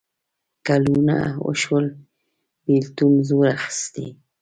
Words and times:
کلونه 0.67 1.17
وشول 1.45 1.85
بېلتون 2.65 3.13
زور 3.27 3.45
اخیستی. 3.57 4.07